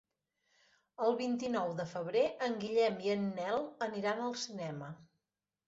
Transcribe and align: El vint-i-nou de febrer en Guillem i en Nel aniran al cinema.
El 1.07 1.13
vint-i-nou 1.19 1.73
de 1.81 1.85
febrer 1.91 2.25
en 2.49 2.57
Guillem 2.65 2.99
i 3.11 3.15
en 3.19 3.29
Nel 3.39 3.63
aniran 3.91 4.27
al 4.27 4.37
cinema. 4.49 4.93